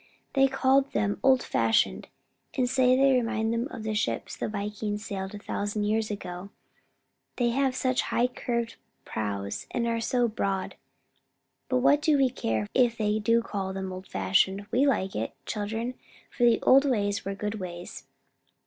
"They 0.33 0.47
call 0.47 0.81
them 0.81 1.19
old 1.21 1.43
fashioned 1.43 2.07
and 2.55 2.67
say 2.67 2.95
they 2.97 3.11
remind 3.11 3.53
them 3.53 3.67
of 3.67 3.83
the 3.83 3.93
ships 3.93 4.35
the 4.35 4.47
Vikings 4.49 5.05
sailed 5.05 5.35
in 5.35 5.39
a 5.39 5.43
thousand 5.43 5.83
years 5.83 6.09
ago, 6.09 6.49
they 7.35 7.51
have 7.51 7.75
such 7.75 8.01
high 8.01 8.25
curved 8.25 8.77
prows 9.05 9.67
and 9.69 9.85
are 9.85 10.01
so 10.01 10.27
broad. 10.27 10.73
But 11.69 11.81
what 11.81 12.01
do 12.01 12.17
we 12.17 12.31
care 12.31 12.67
if 12.73 12.97
they 12.97 13.19
do 13.19 13.43
call 13.43 13.73
them 13.73 13.93
old 13.93 14.07
fashioned? 14.07 14.65
We 14.71 14.87
like 14.87 15.15
it, 15.15 15.33
children, 15.45 15.93
for 16.31 16.45
the 16.45 16.59
old 16.63 16.83
ways 16.83 17.23
were 17.23 17.35
good 17.35 17.59
ways." 17.59 18.05